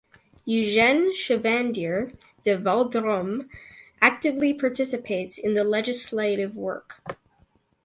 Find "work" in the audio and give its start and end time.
6.55-7.03